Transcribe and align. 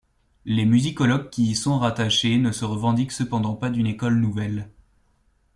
Les 0.45 0.65
musicologues 0.65 1.29
qui 1.29 1.51
y 1.51 1.55
sont 1.55 1.77
rattachés 1.77 2.39
ne 2.39 2.51
se 2.51 2.65
revendiquent 2.65 3.11
cependant 3.11 3.53
pas 3.53 3.69
d'une 3.69 3.85
école 3.85 4.15
nouvelle. 4.19 4.67